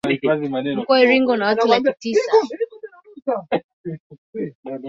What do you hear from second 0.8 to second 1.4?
wa iringa